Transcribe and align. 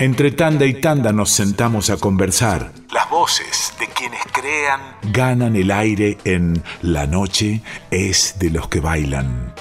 Entre 0.00 0.30
tanda 0.30 0.64
y 0.64 0.80
tanda 0.80 1.12
nos 1.12 1.28
sentamos 1.28 1.90
a 1.90 1.98
conversar. 1.98 2.72
Las 2.90 3.10
voces 3.10 3.74
de 3.78 3.86
quienes 3.88 4.22
crean 4.32 4.80
ganan 5.12 5.56
el 5.56 5.70
aire 5.70 6.16
en 6.24 6.62
La 6.80 7.06
noche 7.06 7.60
es 7.90 8.38
de 8.38 8.48
los 8.48 8.66
que 8.68 8.80
bailan. 8.80 9.52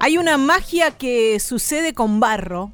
Hay 0.00 0.18
una 0.18 0.38
magia 0.38 0.90
que 0.90 1.38
sucede 1.38 1.94
con 1.94 2.18
barro 2.18 2.72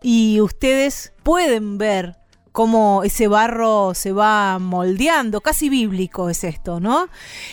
y 0.00 0.40
ustedes 0.40 1.12
pueden 1.24 1.76
ver 1.76 2.14
cómo 2.52 3.02
ese 3.02 3.26
barro 3.26 3.94
se 3.94 4.12
va 4.12 4.60
moldeando, 4.60 5.40
casi 5.40 5.68
bíblico 5.68 6.30
es 6.30 6.44
esto, 6.44 6.78
¿no? 6.78 7.08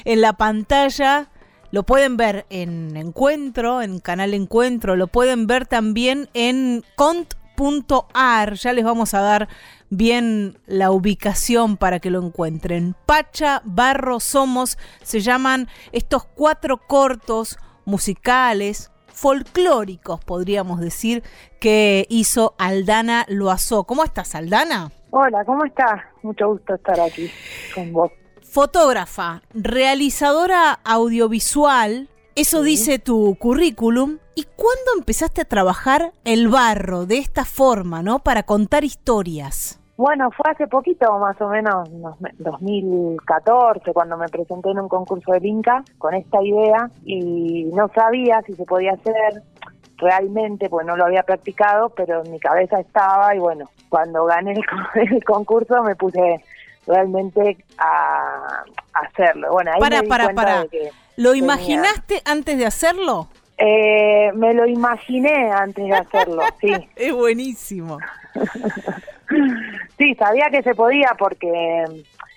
En 0.05 0.21
la 0.21 0.33
pantalla 0.33 1.31
lo 1.73 1.81
pueden 1.81 2.17
ver 2.17 2.45
en 2.51 2.95
Encuentro, 2.95 3.81
en 3.81 3.99
Canal 3.99 4.35
Encuentro, 4.35 4.95
lo 4.95 5.07
pueden 5.07 5.47
ver 5.47 5.65
también 5.65 6.29
en 6.35 6.83
cont.ar, 6.93 8.53
ya 8.53 8.73
les 8.73 8.85
vamos 8.85 9.15
a 9.15 9.21
dar 9.21 9.47
bien 9.89 10.59
la 10.67 10.91
ubicación 10.91 11.77
para 11.77 11.99
que 11.99 12.11
lo 12.11 12.23
encuentren. 12.23 12.93
Pacha, 13.07 13.63
Barro, 13.65 14.19
Somos, 14.19 14.77
se 15.01 15.21
llaman 15.21 15.67
estos 15.91 16.25
cuatro 16.25 16.77
cortos 16.77 17.57
musicales 17.85 18.91
folclóricos, 19.07 20.23
podríamos 20.23 20.79
decir, 20.79 21.23
que 21.59 22.05
hizo 22.07 22.53
Aldana 22.59 23.25
Loazó. 23.29 23.85
¿Cómo 23.85 24.03
estás, 24.03 24.35
Aldana? 24.35 24.91
Hola, 25.09 25.43
¿cómo 25.43 25.65
estás? 25.65 26.01
Mucho 26.21 26.49
gusto 26.49 26.75
estar 26.75 26.99
aquí 26.99 27.31
con 27.73 27.91
vos 27.91 28.11
fotógrafa, 28.53 29.41
realizadora 29.55 30.79
audiovisual, 30.85 32.07
eso 32.35 32.61
dice 32.61 32.99
tu 32.99 33.35
currículum. 33.39 34.19
¿Y 34.35 34.43
cuándo 34.43 34.91
empezaste 34.95 35.41
a 35.41 35.45
trabajar 35.45 36.11
el 36.23 36.49
barro 36.49 37.07
de 37.07 37.17
esta 37.17 37.45
forma, 37.45 38.03
no? 38.03 38.19
Para 38.19 38.43
contar 38.43 38.83
historias. 38.83 39.79
Bueno, 39.97 40.29
fue 40.31 40.51
hace 40.51 40.67
poquito, 40.67 41.17
más 41.17 41.39
o 41.41 41.49
menos, 41.49 41.89
2014, 42.37 43.91
cuando 43.91 44.17
me 44.17 44.27
presenté 44.27 44.69
en 44.69 44.79
un 44.79 44.89
concurso 44.89 45.31
del 45.31 45.45
Inca 45.45 45.83
con 45.97 46.13
esta 46.13 46.41
idea 46.43 46.89
y 47.05 47.65
no 47.73 47.87
sabía 47.89 48.41
si 48.43 48.53
se 48.53 48.65
podía 48.65 48.93
hacer 48.93 49.41
realmente, 49.97 50.69
pues 50.69 50.85
no 50.85 50.95
lo 50.95 51.05
había 51.05 51.23
practicado, 51.23 51.89
pero 51.89 52.23
en 52.23 52.31
mi 52.31 52.39
cabeza 52.39 52.79
estaba 52.79 53.35
y 53.35 53.39
bueno, 53.39 53.69
cuando 53.89 54.25
gané 54.25 54.53
el 54.95 55.23
concurso 55.25 55.81
me 55.83 55.95
puse 55.95 56.41
realmente 56.87 57.57
a, 57.77 58.63
hacerlo. 58.93 59.51
Bueno, 59.51 59.71
ahí 59.73 59.79
para, 59.79 60.03
para, 60.03 60.33
para. 60.33 60.65
¿Lo 61.15 61.35
imaginaste 61.35 62.21
antes 62.25 62.57
de 62.57 62.65
hacerlo? 62.65 63.27
Eh, 63.57 64.31
me 64.33 64.53
lo 64.53 64.65
imaginé 64.67 65.51
antes 65.51 65.85
de 65.85 65.93
hacerlo, 65.93 66.41
sí. 66.61 66.73
es 66.95 67.13
buenísimo. 67.13 67.99
sí, 69.97 70.15
sabía 70.15 70.49
que 70.49 70.63
se 70.63 70.73
podía 70.73 71.15
porque 71.17 71.85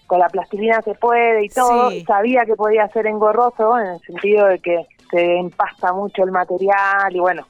con 0.07 0.21
la 0.21 0.29
plastilina 0.29 0.81
se 0.83 0.95
puede 0.95 1.47
y 1.47 1.49
todo. 1.49 1.91
Sabía 2.07 2.45
que 2.45 2.55
podía 2.55 2.87
ser 2.89 3.07
engorroso 3.07 3.79
en 3.79 3.87
el 3.87 4.01
sentido 4.01 4.47
de 4.47 4.59
que 4.59 4.87
se 5.11 5.39
empasta 5.39 5.93
mucho 5.93 6.23
el 6.23 6.33
material 6.33 7.15
y 7.15 7.19
bueno, 7.19 7.47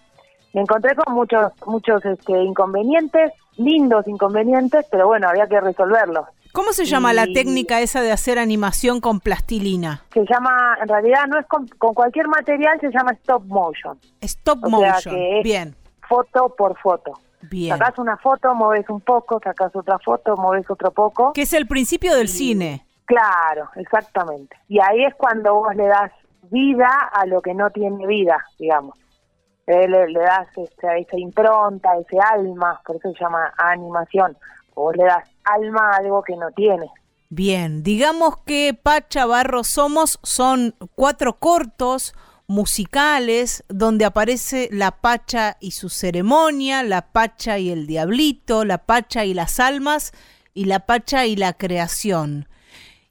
me 0.52 0.62
encontré 0.62 0.94
con 0.94 1.14
muchos 1.14 1.52
muchos 1.67 2.05
este, 2.05 2.33
inconvenientes, 2.42 3.33
lindos 3.56 4.06
inconvenientes, 4.06 4.86
pero 4.91 5.06
bueno, 5.06 5.28
había 5.28 5.47
que 5.47 5.61
resolverlos. 5.61 6.27
¿Cómo 6.56 6.72
se 6.72 6.86
llama 6.86 7.12
la 7.12 7.26
técnica 7.26 7.82
esa 7.82 8.00
de 8.00 8.10
hacer 8.10 8.38
animación 8.38 9.02
con 9.02 9.20
plastilina? 9.20 10.04
Se 10.14 10.24
llama, 10.24 10.78
en 10.80 10.88
realidad 10.88 11.26
no 11.28 11.38
es 11.38 11.44
con, 11.46 11.68
cualquier 11.68 12.28
material, 12.28 12.80
se 12.80 12.90
llama 12.90 13.12
stop 13.12 13.44
motion. 13.44 14.00
Stop 14.22 14.66
motion, 14.66 15.14
bien. 15.44 15.77
Foto 16.08 16.54
por 16.56 16.78
foto. 16.78 17.12
Bien. 17.42 17.77
Sacás 17.77 17.98
una 17.98 18.16
foto, 18.16 18.54
moves 18.54 18.88
un 18.88 19.02
poco, 19.02 19.39
sacás 19.45 19.77
otra 19.77 19.98
foto, 19.98 20.34
moves 20.39 20.64
otro 20.70 20.90
poco. 20.92 21.34
Que 21.34 21.42
es 21.42 21.52
el 21.52 21.66
principio 21.66 22.16
del 22.16 22.28
cine. 22.28 22.86
Claro, 23.05 23.68
exactamente. 23.77 24.56
Y 24.66 24.80
ahí 24.80 25.05
es 25.05 25.14
cuando 25.14 25.56
vos 25.56 25.77
le 25.77 25.86
das 25.86 26.11
vida 26.50 26.89
a 27.12 27.27
lo 27.27 27.42
que 27.42 27.52
no 27.52 27.68
tiene 27.68 28.06
vida, 28.06 28.42
digamos. 28.58 28.96
Eh, 29.66 29.86
le, 29.89 30.11
das 30.14 30.48
este, 30.56 31.00
esa 31.00 31.18
impronta, 31.18 31.90
ese 31.98 32.18
alma, 32.18 32.80
por 32.86 32.96
eso 32.96 33.12
se 33.12 33.20
llama 33.20 33.52
animación. 33.58 34.39
Vos 34.77 34.95
le 34.95 35.05
das 35.05 35.29
alma 35.42 35.91
a 35.91 35.97
algo 35.97 36.23
que 36.23 36.37
no 36.37 36.53
tiene. 36.53 36.89
Bien, 37.29 37.83
digamos 37.83 38.37
que 38.45 38.79
Pacha 38.81 39.27
Barro 39.27 39.64
Somos 39.64 40.20
son 40.23 40.77
cuatro 40.95 41.39
cortos 41.39 42.14
musicales 42.47 43.64
donde 43.69 44.05
aparece 44.05 44.69
la 44.70 44.92
Pacha 45.01 45.57
y 45.61 45.73
su 45.73 45.89
ceremonia, 45.89 46.85
la 46.85 47.11
Pacha 47.11 47.59
y 47.59 47.70
el 47.70 47.87
diablito, 47.87 48.64
la 48.64 48.79
Pacha 48.79 49.25
y 49.25 49.35
las 49.35 49.59
almas 49.59 50.13
y 50.55 50.67
la 50.67 50.81
Pacha 50.81 51.27
y 51.27 51.35
la 51.37 51.55
creación. 51.55 52.48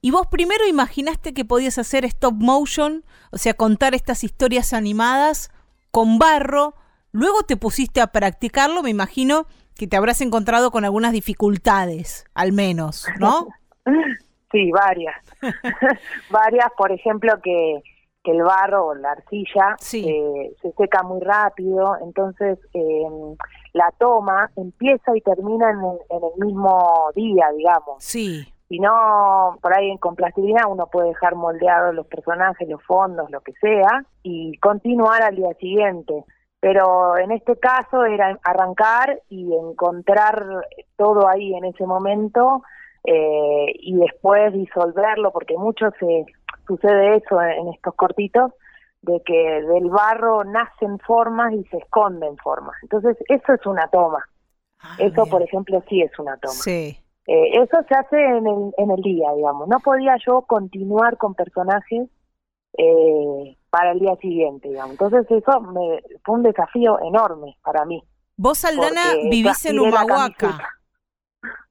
Y 0.01 0.11
vos 0.11 0.27
primero 0.27 0.67
imaginaste 0.67 1.33
que 1.33 1.45
podías 1.45 1.77
hacer 1.77 2.05
stop 2.05 2.35
motion, 2.35 3.03
o 3.31 3.37
sea, 3.37 3.55
contar 3.55 3.95
estas 3.95 4.23
historias 4.23 4.71
animadas 4.71 5.49
con 5.91 6.19
barro, 6.19 6.75
luego 7.11 7.43
te 7.43 7.57
pusiste 7.57 8.01
a 8.01 8.07
practicarlo, 8.07 8.83
me 8.83 8.91
imagino 8.91 9.47
que 9.77 9.87
te 9.87 9.97
habrás 9.97 10.21
encontrado 10.21 10.71
con 10.71 10.85
algunas 10.85 11.11
dificultades, 11.11 12.25
al 12.33 12.53
menos, 12.53 13.07
¿no? 13.19 13.47
sí, 14.51 14.71
varias. 14.71 15.15
varias, 16.29 16.67
por 16.77 16.91
ejemplo, 16.91 17.33
que, 17.43 17.81
que 18.23 18.31
el 18.31 18.43
barro 18.43 18.87
o 18.87 18.95
la 18.95 19.11
arcilla 19.11 19.75
eh, 19.93 20.55
se 20.61 20.71
seca 20.73 21.03
muy 21.03 21.21
rápido, 21.21 21.97
entonces 22.01 22.57
eh, 22.73 23.03
la 23.73 23.91
toma 23.99 24.49
empieza 24.55 25.15
y 25.15 25.21
termina 25.21 25.69
en, 25.69 25.79
en, 26.09 26.23
el 26.23 26.45
mismo 26.45 27.11
día, 27.15 27.47
digamos. 27.55 28.03
Sí. 28.03 28.47
Si 28.69 28.79
no, 28.79 29.59
por 29.61 29.77
ahí 29.77 29.95
con 29.99 30.15
plastilina 30.15 30.67
uno 30.67 30.87
puede 30.87 31.09
dejar 31.09 31.35
moldeados 31.35 31.93
los 31.93 32.07
personajes, 32.07 32.67
los 32.67 32.81
fondos, 32.83 33.29
lo 33.29 33.41
que 33.41 33.53
sea, 33.61 34.05
y 34.23 34.57
continuar 34.57 35.21
al 35.21 35.35
día 35.35 35.53
siguiente 35.59 36.23
pero 36.65 37.15
en 37.15 37.31
este 37.31 37.59
caso 37.59 38.05
era 38.05 38.39
arrancar 38.41 39.21
y 39.29 39.53
encontrar 39.53 40.65
todo 40.97 41.27
ahí 41.27 41.53
en 41.53 41.63
ese 41.65 41.85
momento 41.85 42.63
eh, 43.03 43.67
y 43.75 43.93
después 43.93 44.51
disolverlo, 44.51 45.31
porque 45.31 45.55
mucho 45.59 45.91
se 45.99 46.25
sucede 46.65 47.17
eso 47.17 47.39
en, 47.39 47.67
estos 47.67 47.93
cortitos, 47.93 48.51
de 49.03 49.21
que 49.23 49.61
del 49.61 49.91
barro 49.91 50.43
nacen 50.43 50.97
formas 51.05 51.53
y 51.53 51.63
se 51.65 51.77
esconden 51.77 52.35
formas. 52.37 52.75
Entonces, 52.81 53.15
eso 53.27 53.53
es 53.53 53.63
una 53.67 53.87
toma. 53.89 54.27
Ah, 54.81 54.95
eso, 54.97 55.27
por 55.27 55.43
ejemplo, 55.43 55.83
sí 55.87 56.01
es 56.01 56.17
una 56.17 56.35
toma. 56.37 56.55
Sí. 56.55 56.97
Eh, 57.27 57.61
eso 57.61 57.77
se 57.87 57.93
hace 57.93 58.19
en 58.19 58.47
el, 58.47 58.73
en 58.77 58.89
el 58.89 59.03
día, 59.03 59.31
digamos. 59.35 59.67
No 59.67 59.77
podía 59.81 60.15
yo 60.25 60.41
continuar 60.41 61.17
con 61.17 61.35
personajes 61.35 62.09
eh, 62.77 63.57
para 63.69 63.91
el 63.91 63.99
día 63.99 64.15
siguiente, 64.17 64.69
digamos. 64.69 64.91
Entonces 64.91 65.25
eso 65.29 65.61
me, 65.61 66.01
fue 66.23 66.35
un 66.35 66.43
desafío 66.43 66.99
enorme 67.01 67.57
para 67.63 67.85
mí. 67.85 68.03
Vos, 68.37 68.65
Aldana, 68.65 69.01
vivís 69.29 69.65
en 69.65 69.79
Humahuaca. 69.79 70.59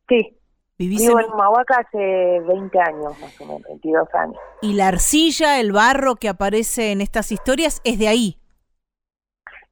Sí, 0.06 0.38
Vivo 0.76 1.20
en, 1.20 1.32
Humahuaca 1.32 1.76
hace 1.86 2.40
20 2.40 2.78
años, 2.80 3.18
más 3.20 3.40
o 3.40 3.46
menos, 3.46 3.62
22 3.62 4.08
años. 4.14 4.36
¿Y 4.60 4.74
la 4.74 4.88
arcilla, 4.88 5.60
el 5.60 5.70
barro 5.70 6.16
que 6.16 6.28
aparece 6.28 6.90
en 6.90 7.00
estas 7.00 7.30
historias 7.30 7.80
es 7.84 7.98
de 7.98 8.08
ahí? 8.08 8.40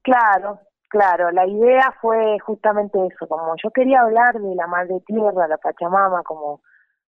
Claro, 0.02 0.60
claro. 0.88 1.32
La 1.32 1.46
idea 1.46 1.92
fue 2.00 2.38
justamente 2.46 2.98
eso. 3.04 3.26
Como 3.26 3.54
yo 3.62 3.70
quería 3.70 4.00
hablar 4.00 4.40
de 4.40 4.54
la 4.54 4.68
madre 4.68 5.00
tierra, 5.04 5.48
la 5.48 5.58
Pachamama, 5.58 6.22
como 6.22 6.60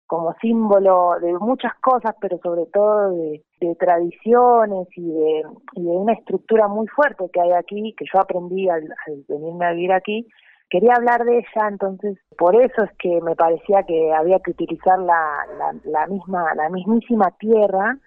como 0.07 0.33
símbolo 0.41 1.15
de 1.21 1.33
muchas 1.33 1.75
cosas, 1.81 2.15
pero 2.19 2.39
sobre 2.39 2.65
todo 2.67 3.11
de, 3.11 3.43
tradiciones 3.77 4.87
y 4.95 5.11
de, 5.11 5.43
una 5.75 6.13
estructura 6.13 6.67
muy 6.67 6.87
fuerte 6.87 7.29
que 7.31 7.41
hay 7.41 7.51
aquí, 7.51 7.93
que 7.97 8.05
yo 8.11 8.19
aprendí 8.21 8.69
al, 8.69 8.87
venirme 9.27 9.65
a 9.65 9.71
vivir 9.73 9.91
aquí, 9.91 10.27
quería 10.69 10.93
hablar 10.95 11.25
de 11.25 11.39
ella, 11.39 11.67
entonces 11.67 12.17
por 12.37 12.55
eso 12.55 12.83
es 12.83 12.91
que 12.97 13.21
me 13.21 13.35
parecía 13.35 13.83
que 13.83 14.13
había 14.13 14.39
que 14.39 14.51
utilizar 14.51 14.97
la, 14.99 15.45
la, 15.83 16.07
misma, 16.07 16.55
la 16.55 16.69
mismísima 16.69 17.31
tierra, 17.37 17.97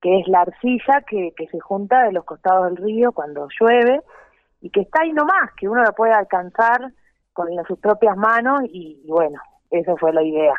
que 0.00 0.20
es 0.20 0.28
la 0.28 0.42
arcilla 0.42 1.02
que, 1.06 1.32
que 1.36 1.46
se 1.48 1.60
junta 1.60 2.04
de 2.04 2.12
los 2.12 2.24
costados 2.24 2.66
del 2.66 2.76
río 2.76 3.12
cuando 3.12 3.48
llueve 3.60 4.00
y 4.60 4.70
que 4.70 4.80
está 4.80 5.02
ahí 5.02 5.12
nomás, 5.12 5.52
que 5.58 5.68
uno 5.68 5.82
la 5.82 5.92
puede 5.92 6.12
alcanzar 6.12 6.92
con 7.34 7.48
sus 7.66 7.78
propias 7.78 8.16
manos 8.16 8.62
y, 8.64 9.02
y 9.04 9.10
bueno, 9.10 9.38
esa 9.70 9.94
fue 9.96 10.12
la 10.12 10.22
idea. 10.22 10.54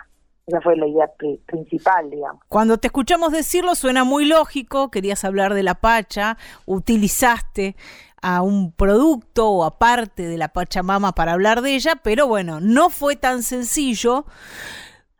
Esa 0.48 0.62
fue 0.62 0.78
la 0.78 0.86
idea 0.88 1.12
principal, 1.48 2.10
digamos. 2.12 2.42
Cuando 2.48 2.78
te 2.78 2.88
escuchamos 2.88 3.32
decirlo 3.32 3.74
suena 3.74 4.04
muy 4.04 4.26
lógico, 4.26 4.92
querías 4.92 5.26
hablar 5.26 5.56
de 5.56 5.64
la 5.64 5.76
Pacha, 5.76 6.38
utilizaste 6.68 7.76
a 8.22 8.44
un 8.44 8.72
producto 8.72 9.50
o 9.50 9.64
aparte 9.64 10.28
de 10.28 10.38
la 10.38 10.50
Pachamama 10.50 11.14
para 11.14 11.34
hablar 11.34 11.62
de 11.64 11.74
ella, 11.74 11.96
pero 11.96 12.28
bueno, 12.28 12.60
no 12.62 12.92
fue 12.92 13.16
tan 13.16 13.42
sencillo. 13.42 14.26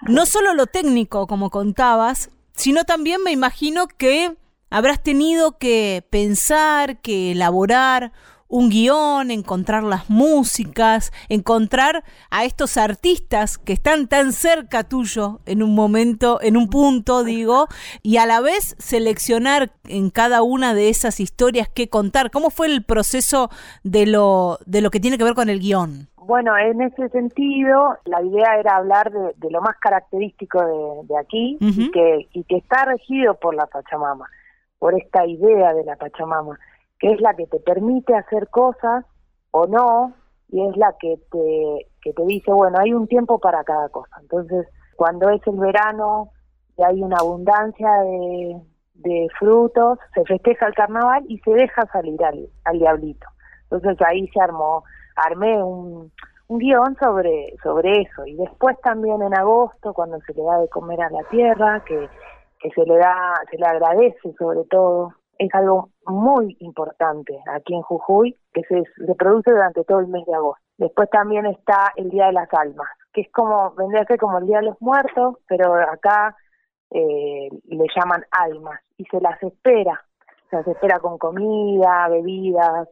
No 0.08 0.28
solo 0.28 0.54
lo 0.54 0.68
técnico, 0.68 1.26
como 1.26 1.50
contabas, 1.50 2.30
sino 2.54 2.84
también 2.84 3.24
me 3.24 3.32
imagino 3.32 3.88
que 3.88 4.36
habrás 4.70 5.02
tenido 5.02 5.58
que 5.58 6.06
pensar, 6.12 7.02
que 7.02 7.32
elaborar 7.32 8.12
un 8.48 8.70
guion, 8.70 9.32
encontrar 9.32 9.84
las 9.84 10.10
músicas, 10.10 11.12
encontrar 11.30 12.04
a 12.30 12.46
estos 12.46 12.78
artistas 12.78 13.58
que 13.58 13.74
están 13.74 14.08
tan 14.08 14.34
cerca 14.34 14.84
tuyo 14.84 15.40
en 15.46 15.64
un 15.64 15.74
momento, 15.74 16.40
en 16.42 16.56
un 16.56 16.70
punto, 16.70 17.24
digo, 17.24 17.68
y 18.04 18.18
a 18.18 18.26
la 18.26 18.42
vez 18.42 18.76
seleccionar 18.78 19.72
en 19.88 20.10
cada 20.10 20.44
una 20.44 20.74
de 20.74 20.90
esas 20.90 21.20
historias 21.20 21.70
qué 21.70 21.90
contar. 21.90 22.30
¿Cómo 22.32 22.50
fue 22.50 22.68
el 22.68 22.84
proceso 22.84 23.50
de 23.84 24.06
lo, 24.06 24.60
de 24.66 24.82
lo 24.82 24.92
que 24.92 25.00
tiene 25.00 25.18
que 25.18 25.24
ver 25.24 25.34
con 25.34 25.50
el 25.50 25.60
guion? 25.60 26.08
Bueno, 26.18 26.58
en 26.58 26.82
ese 26.82 27.10
sentido, 27.10 27.98
la 28.06 28.22
idea 28.24 28.60
era 28.60 28.78
hablar 28.78 29.12
de, 29.12 29.52
lo 29.52 29.62
más 29.62 29.78
característico 29.78 30.60
de, 31.04 31.18
aquí 31.20 31.58
y, 31.60 31.92
que, 31.92 32.28
y 32.34 32.44
que 32.46 32.58
está 32.58 32.86
regido 32.86 33.36
por 33.36 33.54
la 33.54 33.68
Pachamama, 33.68 34.28
por 34.80 34.96
esta 34.96 35.26
idea 35.28 35.74
de 35.74 35.84
la 35.84 35.96
Pachamama 35.98 36.58
que 37.00 37.12
es 37.12 37.22
la 37.22 37.34
que 37.34 37.48
te 37.48 37.60
permite 37.60 38.16
hacer 38.16 38.50
cosas 38.50 39.06
o 39.52 39.68
no, 39.68 40.14
y 40.50 40.66
es 40.66 40.78
la 40.78 40.96
que 41.00 41.18
te, 41.32 41.88
que 42.02 42.14
te 42.14 42.26
dice, 42.26 42.52
bueno, 42.52 42.78
hay 42.80 42.94
un 42.94 43.08
tiempo 43.08 43.40
para 43.40 43.64
cada 43.64 43.90
cosa. 43.90 44.16
Entonces, 44.22 44.68
cuando 44.96 45.30
es 45.30 45.42
el 45.48 45.58
verano 45.58 46.30
y 46.78 46.84
hay 46.84 47.02
una 47.02 47.18
abundancia 47.18 47.92
de, 48.02 48.62
de 48.96 49.28
frutos, 49.38 50.00
se 50.14 50.24
festeja 50.26 50.68
el 50.68 50.74
carnaval 50.74 51.24
y 51.28 51.40
se 51.40 51.52
deja 51.52 51.86
salir 51.92 52.24
al, 52.24 52.48
al 52.66 52.80
diablito. 52.80 53.28
Entonces 53.64 53.98
ahí 54.08 54.28
se 54.30 54.40
armó, 54.40 54.84
armé 55.16 55.62
un, 55.62 56.12
un 56.48 56.58
guion 56.60 56.96
sobre, 57.00 57.56
sobre 57.64 58.02
eso. 58.02 58.26
Y 58.26 58.36
después 58.36 58.80
también 58.82 59.22
en 59.22 59.34
agosto, 59.34 59.94
cuando 59.94 60.20
se 60.22 60.34
le 60.34 60.44
da 60.44 60.60
de 60.60 60.70
comer 60.70 61.02
a 61.02 61.10
la 61.10 61.24
tierra, 61.30 61.84
que, 61.86 62.10
que 62.60 62.70
se 62.72 62.86
le 62.86 62.98
da, 62.98 63.34
se 63.50 63.58
le 63.58 63.66
agradece 63.66 64.34
sobre 64.38 64.64
todo 64.66 65.14
es 65.38 65.54
algo 65.54 65.90
muy 66.06 66.56
importante 66.60 67.38
aquí 67.52 67.74
en 67.74 67.82
Jujuy, 67.82 68.38
que 68.54 68.62
se, 68.64 68.84
produce 69.16 69.52
durante 69.52 69.84
todo 69.84 70.00
el 70.00 70.08
mes 70.08 70.26
de 70.26 70.36
agosto. 70.36 70.64
Después 70.78 71.10
también 71.10 71.46
está 71.46 71.92
el 71.96 72.10
Día 72.10 72.28
de 72.28 72.34
las 72.34 72.54
Almas, 72.54 72.90
que 73.14 73.22
es 73.22 73.32
como, 73.32 73.74
vendría 73.76 74.02
a 74.02 74.06
ser 74.06 74.20
como 74.20 74.38
el 74.38 74.46
Día 74.46 74.58
de 74.58 74.66
los 74.66 74.82
Muertos, 74.82 75.38
pero 75.48 75.74
acá 75.76 76.36
eh, 76.92 77.50
le 77.66 77.86
llaman 77.96 78.24
almas 78.32 78.80
y 78.98 79.06
se 79.06 79.20
las 79.20 79.42
espera, 79.42 80.04
se 80.50 80.58
las 80.58 80.68
espera 80.68 81.00
con 81.00 81.18
comida, 81.18 82.08
bebidas, 82.10 82.90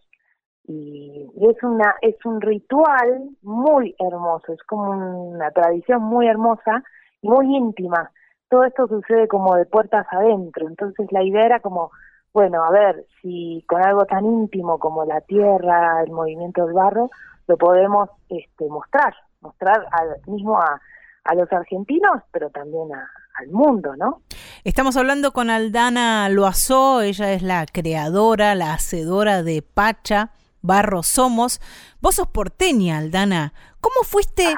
y, 0.65 1.29
y, 1.35 1.49
es 1.49 1.61
una 1.61 1.95
es 2.01 2.15
un 2.25 2.39
ritual 2.39 3.29
muy 3.41 3.95
hermoso, 3.99 4.53
es 4.53 4.63
como 4.63 5.31
una 5.31 5.51
tradición 5.51 6.01
muy 6.01 6.27
hermosa 6.27 6.83
y 7.21 7.27
muy 7.27 7.55
íntima. 7.55 8.11
Todo 8.49 8.63
esto 8.63 8.87
sucede 8.87 9.27
como 9.27 9.55
de 9.55 9.65
puertas 9.65 10.05
adentro, 10.09 10.67
entonces 10.67 11.11
la 11.11 11.23
idea 11.23 11.45
era 11.45 11.59
como 11.59 11.91
bueno, 12.33 12.63
a 12.63 12.71
ver, 12.71 13.05
si 13.21 13.63
con 13.67 13.85
algo 13.85 14.05
tan 14.05 14.25
íntimo 14.25 14.79
como 14.79 15.05
la 15.05 15.21
tierra, 15.21 16.01
el 16.03 16.11
movimiento 16.11 16.65
del 16.65 16.73
barro, 16.73 17.11
lo 17.47 17.57
podemos 17.57 18.09
este, 18.29 18.67
mostrar, 18.67 19.13
mostrar 19.41 19.85
al, 19.91 20.19
mismo 20.25 20.59
a, 20.59 20.81
a 21.23 21.35
los 21.35 21.51
argentinos, 21.53 22.23
pero 22.31 22.49
también 22.49 22.89
al 22.91 23.47
mundo, 23.49 23.95
¿no? 23.95 24.21
Estamos 24.63 24.97
hablando 24.97 25.31
con 25.31 25.49
Aldana 25.49 26.27
Loazó, 26.29 27.01
ella 27.01 27.33
es 27.33 27.43
la 27.43 27.65
creadora, 27.65 28.55
la 28.55 28.73
hacedora 28.73 29.43
de 29.43 29.61
Pacha, 29.61 30.31
Barro 30.61 31.03
Somos. 31.03 31.61
Vos 32.01 32.15
sos 32.15 32.27
porteña, 32.27 32.97
Aldana. 32.97 33.53
¿Cómo 33.79 34.03
fuiste, 34.05 34.55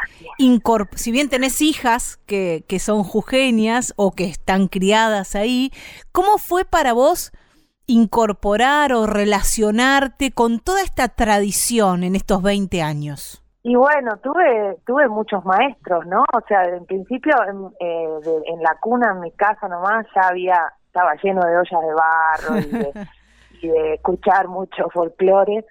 si 0.95 1.12
bien 1.12 1.30
tenés 1.30 1.60
hijas 1.62 2.18
que, 2.27 2.63
que 2.68 2.80
son 2.80 3.04
jujeñas 3.04 3.94
o 3.98 4.12
que 4.12 4.25
están 4.25 4.68
criadas 4.68 5.36
ahí, 5.36 5.74
¿cómo 6.12 6.38
fue 6.38 6.63
para 6.63 6.94
vos 6.94 7.33
incorporar 7.88 8.94
o 8.94 9.06
relacionarte 9.06 10.32
con 10.32 10.60
toda 10.60 10.82
esta 10.82 11.10
tradición 11.10 12.04
en 12.04 12.16
estos 12.16 12.42
20 12.42 12.82
años? 12.82 13.42
Y 13.64 13.76
bueno, 13.76 14.18
tuve 14.18 14.78
tuve 14.86 15.08
muchos 15.08 15.44
maestros, 15.44 16.06
¿no? 16.06 16.22
O 16.22 16.42
sea, 16.48 16.66
en 16.66 16.86
principio 16.86 17.34
en, 17.48 17.66
eh, 17.80 18.44
en 18.46 18.62
la 18.62 18.78
cuna, 18.80 19.12
en 19.12 19.22
mi 19.22 19.32
casa 19.32 19.68
nomás, 19.68 20.06
ya 20.16 20.28
había, 20.28 20.72
estaba 20.86 21.16
lleno 21.16 21.42
de 21.42 21.58
ollas 21.58 21.82
de 21.82 21.94
barro 21.94 22.60
y 22.60 22.70
de, 22.70 23.08
y 23.62 23.68
de 23.68 23.94
escuchar 23.96 24.48
mucho 24.48 24.88
folclore. 24.94 25.66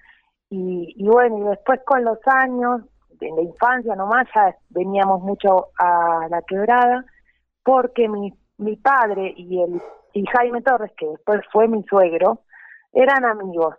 Y, 0.51 0.95
y 0.97 1.07
bueno, 1.07 1.39
y 1.39 1.51
después 1.51 1.81
con 1.87 2.05
los 2.05 2.19
años, 2.27 2.83
en 3.21 3.37
la 3.37 3.43
infancia 3.43 3.95
nomás, 3.95 4.27
ya 4.35 4.57
veníamos 4.71 5.23
mucho 5.23 5.69
a 5.79 6.27
la 6.29 6.43
quebrada, 6.43 7.05
porque 7.63 8.09
mi, 8.09 8.35
mi 8.59 8.77
padre 8.77 9.35
y 9.37 9.63
el 9.63 9.81
y 10.15 10.25
Jaime 10.27 10.63
Torres, 10.63 10.93
que 10.97 11.07
después 11.07 11.41
fue 11.53 11.69
mi 11.69 11.83
suegro, 11.83 12.39
eran 12.93 13.25
amigos, 13.25 13.75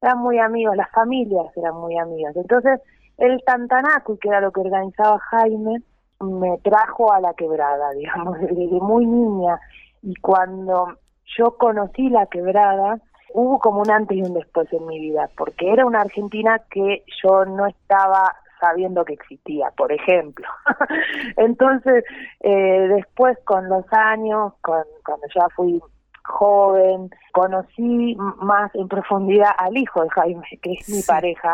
eran 0.00 0.18
muy 0.18 0.38
amigos, 0.38 0.76
las 0.76 0.90
familias 0.90 1.46
eran 1.56 1.74
muy 1.76 1.98
amigas. 1.98 2.36
Entonces, 2.36 2.80
el 3.16 3.42
Tantanacu, 3.44 4.18
que 4.18 4.28
era 4.28 4.40
lo 4.40 4.52
que 4.52 4.60
organizaba 4.60 5.18
Jaime, 5.18 5.82
me 6.20 6.58
trajo 6.58 7.12
a 7.12 7.20
la 7.20 7.32
quebrada, 7.34 7.90
digamos, 7.96 8.38
desde 8.40 8.80
muy 8.80 9.06
niña. 9.06 9.58
Y 10.02 10.14
cuando 10.16 10.98
yo 11.38 11.56
conocí 11.56 12.10
la 12.10 12.26
quebrada, 12.26 13.00
hubo 13.32 13.58
como 13.58 13.80
un 13.80 13.90
antes 13.90 14.18
y 14.18 14.22
un 14.22 14.34
después 14.34 14.70
en 14.72 14.86
mi 14.86 14.98
vida, 14.98 15.30
porque 15.36 15.72
era 15.72 15.86
una 15.86 16.00
Argentina 16.00 16.60
que 16.70 17.04
yo 17.22 17.46
no 17.46 17.66
estaba 17.66 18.36
sabiendo 18.60 19.04
que 19.04 19.14
existía, 19.14 19.70
por 19.76 19.92
ejemplo. 19.92 20.46
Entonces, 21.36 22.04
eh, 22.40 22.88
después 22.96 23.38
con 23.44 23.68
los 23.68 23.84
años, 23.92 24.52
con, 24.60 24.84
cuando 25.04 25.26
ya 25.34 25.46
fui 25.56 25.80
joven, 26.24 27.10
conocí 27.32 28.16
más 28.38 28.74
en 28.74 28.88
profundidad 28.88 29.50
al 29.58 29.76
hijo 29.76 30.02
de 30.02 30.10
Jaime, 30.10 30.46
que 30.62 30.72
es 30.74 30.88
mi 30.88 31.02
pareja, 31.02 31.52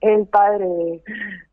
el 0.00 0.26
padre 0.26 0.66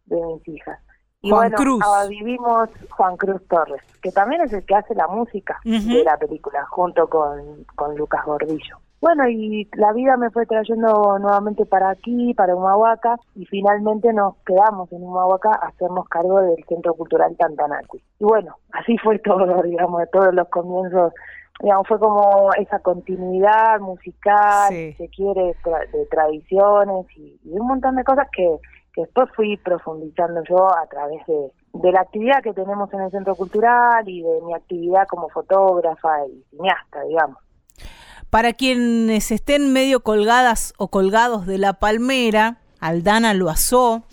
de, 0.06 0.26
mis 0.26 0.48
hijas. 0.48 0.80
Y 1.22 1.30
Juan 1.30 1.50
bueno, 1.50 1.58
Cruz. 1.58 1.84
vivimos 2.10 2.70
Juan 2.92 3.18
Cruz 3.18 3.42
Torres, 3.48 3.82
que 4.02 4.12
también 4.12 4.42
es 4.42 4.54
el 4.54 4.64
que 4.64 4.76
hace 4.76 4.94
la 4.94 5.08
música 5.08 5.60
de 5.64 6.04
la 6.04 6.18
película, 6.18 6.66
junto 6.70 7.08
con, 7.08 7.66
con 7.76 7.96
Lucas 7.96 8.24
Gordillo. 8.26 8.78
Bueno, 9.06 9.30
y 9.30 9.70
la 9.76 9.94
vida 9.94 10.18
me 10.18 10.32
fue 10.32 10.48
trayendo 10.48 11.20
nuevamente 11.20 11.64
para 11.68 11.92
aquí, 11.92 12.34
para 12.34 12.56
Humahuaca, 12.56 13.18
y 13.36 13.46
finalmente 13.46 14.12
nos 14.12 14.36
quedamos 14.38 14.92
en 14.92 15.04
Humahuaca 15.04 15.52
a 15.52 15.68
hacernos 15.68 16.10
cargo 16.10 16.42
del 16.42 16.66
Centro 16.68 16.96
Cultural 16.96 17.38
Tantanacui. 17.38 18.02
Y 18.20 18.24
bueno, 18.24 18.56
así 18.72 18.98
fue 18.98 19.20
todo, 19.20 19.62
digamos, 19.64 20.00
de 20.00 20.08
todos 20.08 20.34
los 20.34 20.50
comienzos 20.50 21.14
digamos, 21.62 21.88
fue 21.88 22.00
como 22.00 22.50
esa 22.58 22.80
continuidad 22.80 23.80
musical, 23.80 24.70
si 24.70 24.94
se 24.94 25.08
quiere, 25.10 25.56
de 25.94 26.06
tradiciones 26.10 27.06
y, 27.16 27.40
un 27.44 27.68
montón 27.68 27.98
de 27.98 28.04
cosas 28.04 28.28
que, 28.36 28.58
que 28.92 29.02
después 29.02 29.30
fui 29.36 29.56
profundizando 29.58 30.42
yo 30.50 30.66
a 30.66 30.88
través 30.88 31.24
de, 31.28 31.52
de 31.74 31.92
la 31.92 32.02
actividad 32.02 32.42
que 32.42 32.54
tenemos 32.54 32.92
en 32.92 33.02
el 33.02 33.12
Centro 33.12 33.36
Cultural 33.36 34.10
y 34.10 34.24
de 34.24 34.42
mi 34.42 34.56
actividad 34.56 35.06
como 35.08 35.30
fotógrafa 35.30 36.26
y 36.26 36.44
cineasta, 36.50 37.04
digamos. 37.04 37.45
Para 38.36 38.52
quienes 38.52 39.32
estén 39.32 39.72
medio 39.72 40.02
colgadas 40.02 40.74
o 40.76 40.90
colgados 40.90 41.48
de 41.48 41.58
la 41.58 41.80
palmera, 41.80 42.60
Aldana 42.82 43.34
Loazó 43.34 44.04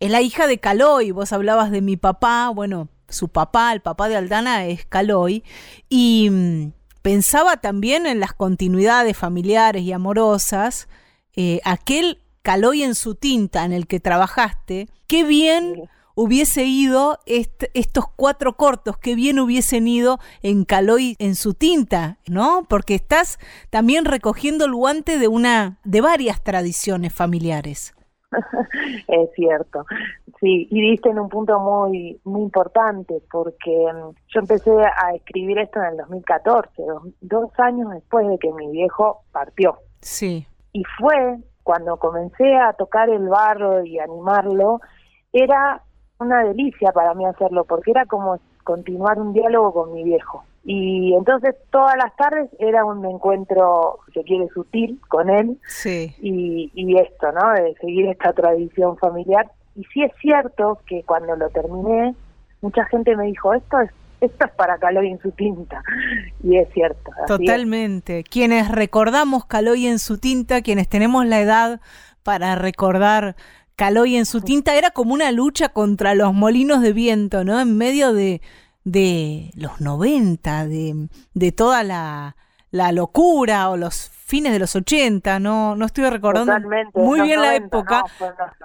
es 0.00 0.10
la 0.10 0.20
hija 0.20 0.46
de 0.46 0.58
Caloy. 0.58 1.12
Vos 1.12 1.32
hablabas 1.32 1.70
de 1.70 1.80
mi 1.80 1.96
papá, 1.96 2.50
bueno, 2.54 2.90
su 3.08 3.28
papá, 3.28 3.72
el 3.72 3.80
papá 3.80 4.10
de 4.10 4.16
Aldana 4.16 4.66
es 4.66 4.84
Caloy, 4.84 5.44
y 5.88 6.28
mm, 6.30 6.72
pensaba 7.00 7.56
también 7.56 8.04
en 8.04 8.20
las 8.20 8.34
continuidades 8.34 9.16
familiares 9.16 9.82
y 9.82 9.92
amorosas. 9.94 10.86
Eh, 11.34 11.62
aquel 11.64 12.20
Caloy 12.42 12.82
en 12.82 12.94
su 12.94 13.14
tinta 13.14 13.64
en 13.64 13.72
el 13.72 13.86
que 13.86 13.98
trabajaste, 13.98 14.90
qué 15.06 15.24
bien 15.24 15.88
hubiese 16.14 16.64
ido 16.64 17.18
estos 17.26 18.04
cuatro 18.16 18.56
cortos, 18.56 18.96
que 18.98 19.14
bien 19.14 19.38
hubiesen 19.38 19.88
ido 19.88 20.18
en 20.42 20.64
Caloy 20.64 21.16
en 21.18 21.34
su 21.34 21.54
tinta, 21.54 22.18
¿no? 22.28 22.64
Porque 22.68 22.94
estás 22.94 23.38
también 23.70 24.04
recogiendo 24.04 24.64
el 24.64 24.74
guante 24.74 25.18
de 25.18 25.28
una, 25.28 25.78
de 25.84 26.00
varias 26.00 26.42
tradiciones 26.42 27.12
familiares. 27.12 27.94
es 29.08 29.30
cierto, 29.34 29.84
sí, 30.38 30.68
y 30.70 30.90
diste 30.90 31.10
en 31.10 31.18
un 31.18 31.28
punto 31.28 31.58
muy 31.58 32.20
muy 32.22 32.42
importante 32.42 33.20
porque 33.30 33.88
mm, 33.92 34.14
yo 34.28 34.40
empecé 34.40 34.70
a 34.70 35.14
escribir 35.16 35.58
esto 35.58 35.80
en 35.80 35.86
el 35.86 35.96
2014, 35.96 36.82
dos, 36.82 37.02
dos 37.20 37.50
años 37.58 37.90
después 37.92 38.28
de 38.28 38.38
que 38.38 38.52
mi 38.52 38.70
viejo 38.70 39.22
partió. 39.32 39.78
Sí. 40.00 40.46
Y 40.72 40.84
fue 40.98 41.38
cuando 41.64 41.96
comencé 41.98 42.56
a 42.56 42.72
tocar 42.72 43.10
el 43.10 43.28
barro 43.28 43.84
y 43.84 43.98
animarlo, 43.98 44.80
era 45.32 45.82
una 46.20 46.44
delicia 46.44 46.92
para 46.92 47.14
mí 47.14 47.24
hacerlo, 47.24 47.64
porque 47.64 47.90
era 47.90 48.06
como 48.06 48.38
continuar 48.64 49.18
un 49.18 49.32
diálogo 49.32 49.72
con 49.72 49.94
mi 49.94 50.04
viejo. 50.04 50.44
Y 50.64 51.14
entonces 51.14 51.56
todas 51.70 51.96
las 51.96 52.14
tardes 52.16 52.50
era 52.58 52.84
un 52.84 53.04
encuentro, 53.04 54.00
se 54.12 54.22
quiere, 54.22 54.48
sutil 54.48 55.00
con 55.08 55.30
él. 55.30 55.58
Sí. 55.66 56.14
Y, 56.20 56.70
y 56.74 56.98
esto, 56.98 57.32
¿no? 57.32 57.52
De 57.52 57.74
seguir 57.80 58.08
esta 58.08 58.32
tradición 58.32 58.98
familiar. 58.98 59.50
Y 59.74 59.84
sí 59.84 60.02
es 60.02 60.12
cierto 60.20 60.78
que 60.86 61.02
cuando 61.04 61.34
lo 61.36 61.48
terminé, 61.48 62.14
mucha 62.60 62.84
gente 62.86 63.16
me 63.16 63.26
dijo, 63.26 63.54
esto 63.54 63.80
es 63.80 63.90
esto 64.20 64.44
es 64.44 64.52
para 64.52 64.78
Caloy 64.78 65.08
en 65.08 65.18
su 65.20 65.30
tinta. 65.32 65.82
Y 66.42 66.56
es 66.56 66.68
cierto. 66.72 67.10
Totalmente. 67.26 68.22
Quienes 68.22 68.70
recordamos 68.70 69.46
Caloy 69.46 69.86
en 69.86 69.98
su 69.98 70.18
tinta, 70.18 70.62
quienes 70.62 70.88
tenemos 70.88 71.24
la 71.26 71.40
edad 71.40 71.80
para 72.22 72.54
recordar 72.54 73.34
Caloy 73.80 74.16
en 74.16 74.26
su 74.26 74.42
tinta, 74.42 74.74
era 74.74 74.90
como 74.90 75.14
una 75.14 75.32
lucha 75.32 75.70
contra 75.70 76.14
los 76.14 76.34
molinos 76.34 76.82
de 76.82 76.92
viento, 76.92 77.44
¿no? 77.44 77.58
En 77.58 77.78
medio 77.78 78.12
de, 78.12 78.42
de 78.84 79.52
los 79.54 79.80
90, 79.80 80.68
de, 80.68 81.08
de 81.32 81.52
toda 81.52 81.82
la, 81.82 82.36
la 82.70 82.92
locura 82.92 83.70
o 83.70 83.78
los 83.78 84.10
fines 84.10 84.52
de 84.52 84.58
los 84.58 84.76
80, 84.76 85.40
no, 85.40 85.76
no 85.76 85.86
estoy 85.86 86.10
recordando 86.10 86.52
muy 86.92 87.22
bien 87.22 87.40
la 87.40 87.54
época. 87.54 88.04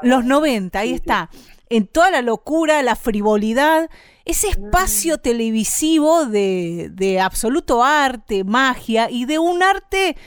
los 0.01 0.25
90, 0.25 0.79
ahí 0.79 0.91
está. 0.91 1.29
En 1.69 1.87
toda 1.87 2.11
la 2.11 2.21
locura, 2.21 2.83
la 2.83 2.97
frivolidad, 2.97 3.89
ese 4.25 4.49
espacio 4.49 5.15
mm. 5.15 5.21
televisivo 5.21 6.25
de, 6.25 6.89
de 6.91 7.21
absoluto 7.21 7.85
arte, 7.85 8.43
magia 8.43 9.09
y 9.09 9.23
de 9.23 9.39
un 9.39 9.63
arte 9.63 10.17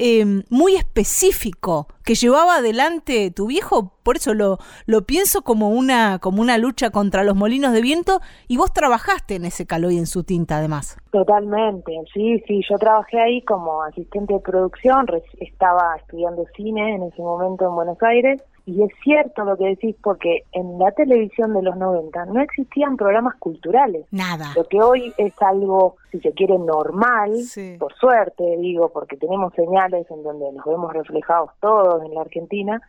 Em, 0.00 0.44
muy 0.48 0.76
específico 0.76 1.88
que 2.08 2.14
llevaba 2.14 2.56
adelante 2.56 3.30
tu 3.30 3.48
viejo, 3.48 3.92
por 4.02 4.16
eso 4.16 4.32
lo, 4.32 4.56
lo 4.86 5.02
pienso 5.02 5.42
como 5.42 5.68
una, 5.68 6.18
como 6.20 6.40
una 6.40 6.56
lucha 6.56 6.88
contra 6.88 7.22
los 7.22 7.36
molinos 7.36 7.74
de 7.74 7.82
viento, 7.82 8.22
y 8.46 8.56
vos 8.56 8.72
trabajaste 8.72 9.34
en 9.34 9.44
ese 9.44 9.66
Caloy 9.66 9.98
en 9.98 10.06
su 10.06 10.24
tinta 10.24 10.56
además. 10.56 10.96
Totalmente, 11.10 11.92
sí, 12.14 12.42
sí, 12.46 12.62
yo 12.66 12.78
trabajé 12.78 13.20
ahí 13.20 13.42
como 13.42 13.82
asistente 13.82 14.32
de 14.32 14.40
producción, 14.40 15.06
estaba 15.38 15.96
estudiando 15.96 16.46
cine 16.56 16.94
en 16.94 17.02
ese 17.02 17.20
momento 17.20 17.68
en 17.68 17.74
Buenos 17.74 18.02
Aires, 18.02 18.40
y 18.68 18.82
es 18.82 18.90
cierto 19.02 19.44
lo 19.44 19.56
que 19.56 19.64
decís 19.64 19.96
porque 20.02 20.44
en 20.52 20.78
la 20.78 20.92
televisión 20.92 21.54
de 21.54 21.62
los 21.62 21.74
90 21.78 22.26
no 22.26 22.42
existían 22.42 22.98
programas 22.98 23.34
culturales. 23.36 24.04
Nada. 24.10 24.52
Lo 24.54 24.64
que 24.64 24.82
hoy 24.82 25.10
es 25.16 25.32
algo, 25.40 25.96
si 26.12 26.20
se 26.20 26.32
quiere, 26.32 26.58
normal, 26.58 27.32
por 27.78 27.94
suerte, 27.94 28.44
digo, 28.58 28.90
porque 28.90 29.16
tenemos 29.16 29.54
señales 29.54 30.06
en 30.10 30.22
donde 30.22 30.52
nos 30.52 30.66
vemos 30.66 30.92
reflejados 30.92 31.50
todos 31.60 31.97
en 32.02 32.14
la 32.14 32.22
Argentina, 32.22 32.80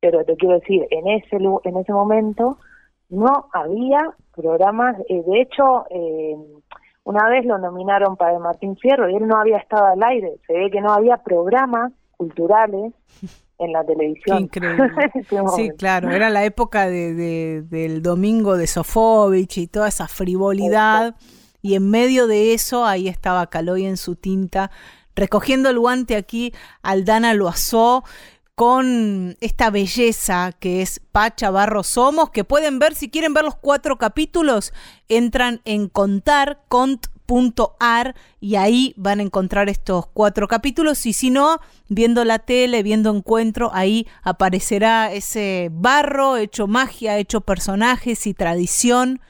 pero 0.00 0.24
te 0.24 0.36
quiero 0.36 0.58
decir, 0.58 0.86
en 0.90 1.08
ese, 1.08 1.36
en 1.36 1.76
ese 1.76 1.92
momento 1.92 2.58
no 3.08 3.48
había 3.52 4.14
programas, 4.34 4.96
eh, 5.08 5.22
de 5.26 5.40
hecho, 5.40 5.86
eh, 5.90 6.36
una 7.04 7.28
vez 7.28 7.44
lo 7.46 7.58
nominaron 7.58 8.16
para 8.16 8.34
el 8.34 8.40
Martín 8.40 8.76
Fierro 8.76 9.08
y 9.08 9.16
él 9.16 9.26
no 9.26 9.36
había 9.36 9.56
estado 9.56 9.86
al 9.86 10.02
aire, 10.02 10.36
se 10.46 10.52
ve 10.52 10.70
que 10.70 10.80
no 10.80 10.92
había 10.92 11.16
programas 11.18 11.92
culturales 12.16 12.92
en 13.58 13.72
la 13.72 13.84
televisión. 13.84 14.40
increíble. 14.40 14.90
sí, 15.56 15.70
claro, 15.70 16.10
era 16.10 16.30
la 16.30 16.44
época 16.44 16.88
de, 16.88 17.62
del 17.62 18.02
domingo 18.02 18.56
de 18.56 18.66
Sofovich 18.66 19.58
y 19.58 19.66
toda 19.66 19.88
esa 19.88 20.06
frivolidad. 20.06 21.16
Y 21.60 21.74
en 21.74 21.90
medio 21.90 22.28
de 22.28 22.54
eso, 22.54 22.84
ahí 22.84 23.08
estaba 23.08 23.48
Caloy 23.48 23.84
en 23.84 23.96
su 23.96 24.14
tinta, 24.14 24.70
recogiendo 25.16 25.70
el 25.70 25.78
guante 25.78 26.14
aquí, 26.14 26.52
Aldana 26.82 27.34
Loazó, 27.34 28.04
con 28.58 29.36
esta 29.40 29.70
belleza 29.70 30.50
que 30.50 30.82
es 30.82 31.00
Pacha 31.12 31.48
Barro 31.52 31.84
Somos, 31.84 32.30
que 32.30 32.42
pueden 32.42 32.80
ver, 32.80 32.96
si 32.96 33.08
quieren 33.08 33.32
ver 33.32 33.44
los 33.44 33.54
cuatro 33.54 33.98
capítulos, 33.98 34.72
entran 35.08 35.60
en 35.64 35.88
contar, 35.88 36.64
cont 36.66 37.06
.ar 37.78 38.16
y 38.40 38.56
ahí 38.56 38.94
van 38.96 39.20
a 39.20 39.22
encontrar 39.22 39.68
estos 39.68 40.08
cuatro 40.08 40.48
capítulos 40.48 41.06
y 41.06 41.12
si 41.12 41.30
no, 41.30 41.60
viendo 41.88 42.24
la 42.24 42.40
tele, 42.40 42.82
viendo 42.82 43.14
encuentro, 43.14 43.70
ahí 43.72 44.08
aparecerá 44.24 45.12
ese 45.12 45.68
barro 45.70 46.36
hecho 46.36 46.66
magia, 46.66 47.16
hecho 47.16 47.42
personajes 47.42 48.26
y 48.26 48.34
tradición 48.34 49.20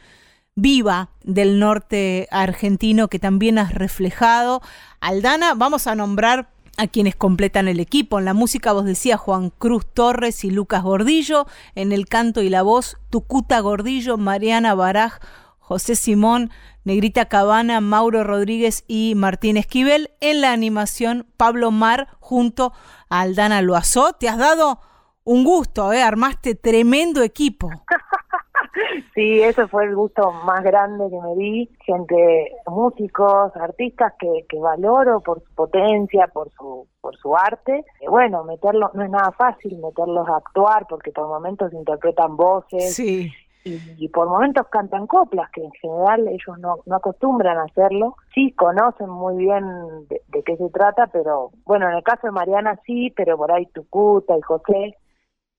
viva 0.54 1.10
del 1.22 1.58
norte 1.58 2.28
argentino 2.30 3.08
que 3.08 3.18
también 3.18 3.58
has 3.58 3.74
reflejado. 3.74 4.62
Aldana, 5.00 5.54
vamos 5.54 5.86
a 5.86 5.94
nombrar 5.94 6.50
a 6.78 6.86
quienes 6.86 7.16
completan 7.16 7.68
el 7.68 7.80
equipo. 7.80 8.18
En 8.18 8.24
la 8.24 8.34
música 8.34 8.72
vos 8.72 8.84
decías 8.84 9.20
Juan 9.20 9.50
Cruz 9.50 9.84
Torres 9.92 10.44
y 10.44 10.50
Lucas 10.50 10.82
Gordillo, 10.82 11.46
en 11.74 11.92
el 11.92 12.06
canto 12.06 12.40
y 12.40 12.48
la 12.48 12.62
voz 12.62 12.96
Tucuta 13.10 13.60
Gordillo, 13.60 14.16
Mariana 14.16 14.74
Baraj, 14.74 15.18
José 15.58 15.96
Simón, 15.96 16.50
Negrita 16.84 17.26
Cabana, 17.26 17.80
Mauro 17.80 18.24
Rodríguez 18.24 18.84
y 18.86 19.14
Martín 19.16 19.56
Esquivel. 19.56 20.12
En 20.20 20.40
la 20.40 20.52
animación, 20.52 21.26
Pablo 21.36 21.72
Mar 21.72 22.08
junto 22.20 22.72
a 23.10 23.20
Aldana 23.20 23.60
Loazó. 23.60 24.12
Te 24.12 24.28
has 24.28 24.38
dado 24.38 24.80
un 25.24 25.44
gusto, 25.44 25.92
¿eh? 25.92 26.00
armaste 26.00 26.54
tremendo 26.54 27.22
equipo. 27.22 27.68
Sí, 29.14 29.42
ese 29.42 29.66
fue 29.66 29.84
el 29.84 29.94
gusto 29.94 30.32
más 30.44 30.62
grande 30.62 31.08
que 31.10 31.20
me 31.20 31.34
di. 31.36 31.70
Gente, 31.84 32.52
músicos, 32.66 33.54
artistas 33.56 34.12
que, 34.18 34.46
que 34.48 34.58
valoro 34.58 35.20
por 35.20 35.42
su 35.42 35.54
potencia, 35.54 36.28
por 36.28 36.50
su, 36.52 36.86
por 37.00 37.16
su 37.16 37.36
arte. 37.36 37.84
Y 38.00 38.06
bueno, 38.06 38.44
meterlos, 38.44 38.94
no 38.94 39.04
es 39.04 39.10
nada 39.10 39.32
fácil 39.32 39.78
meterlos 39.78 40.28
a 40.28 40.36
actuar 40.36 40.86
porque 40.88 41.12
por 41.12 41.28
momentos 41.28 41.72
interpretan 41.72 42.36
voces. 42.36 42.94
Sí 42.94 43.32
y, 43.98 44.08
por 44.08 44.28
momentos 44.28 44.66
cantan 44.68 45.06
coplas, 45.06 45.50
que 45.50 45.62
en 45.62 45.72
general 45.72 46.28
ellos 46.28 46.58
no, 46.58 46.78
no 46.86 46.96
acostumbran 46.96 47.58
a 47.58 47.64
hacerlo. 47.64 48.16
Sí 48.34 48.52
conocen 48.52 49.08
muy 49.08 49.36
bien 49.36 49.64
de, 50.08 50.42
qué 50.42 50.56
se 50.56 50.68
trata, 50.70 51.08
pero 51.08 51.50
bueno, 51.64 51.88
en 51.88 51.96
el 51.96 52.02
caso 52.02 52.26
de 52.26 52.32
Mariana 52.32 52.78
sí, 52.86 53.12
pero 53.16 53.36
por 53.36 53.52
ahí 53.52 53.66
Tucuta 53.66 54.36
y 54.36 54.42
José, 54.42 54.96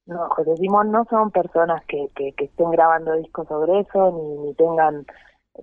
no, 0.09 0.27
José 0.29 0.55
Simón 0.57 0.91
no 0.91 1.05
son 1.09 1.31
personas 1.31 1.83
que, 1.85 2.07
que, 2.15 2.33
estén 2.37 2.71
grabando 2.71 3.13
discos 3.15 3.47
sobre 3.47 3.81
eso, 3.81 4.11
ni, 4.11 4.47
ni 4.47 4.53
tengan 4.55 5.05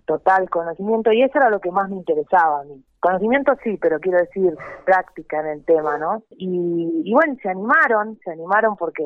total 0.06 0.48
conocimiento, 0.50 1.10
y 1.12 1.22
eso 1.22 1.38
era 1.38 1.50
lo 1.50 1.60
que 1.60 1.70
más 1.70 1.88
me 1.90 1.96
interesaba 1.96 2.60
a 2.60 2.64
mí. 2.64 2.84
Conocimiento 3.00 3.52
sí, 3.62 3.76
pero 3.80 3.98
quiero 3.98 4.18
decir 4.18 4.56
práctica 4.84 5.40
en 5.40 5.46
el 5.46 5.64
tema, 5.64 5.98
¿no? 5.98 6.22
Y, 6.30 7.02
y 7.04 7.12
bueno, 7.12 7.34
se 7.42 7.48
animaron, 7.48 8.18
se 8.24 8.30
animaron 8.30 8.76
porque 8.76 9.04